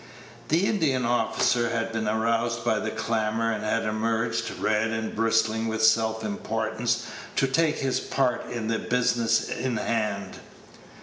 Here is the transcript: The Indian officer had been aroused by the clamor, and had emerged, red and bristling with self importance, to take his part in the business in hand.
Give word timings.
The 0.47 0.65
Indian 0.65 1.05
officer 1.05 1.69
had 1.69 1.91
been 1.91 2.07
aroused 2.07 2.65
by 2.65 2.79
the 2.79 2.89
clamor, 2.89 3.51
and 3.51 3.63
had 3.63 3.83
emerged, 3.83 4.49
red 4.59 4.89
and 4.89 5.15
bristling 5.15 5.67
with 5.67 5.83
self 5.85 6.23
importance, 6.23 7.05
to 7.35 7.45
take 7.45 7.77
his 7.77 7.99
part 7.99 8.49
in 8.49 8.67
the 8.67 8.79
business 8.79 9.47
in 9.47 9.77
hand. 9.77 10.37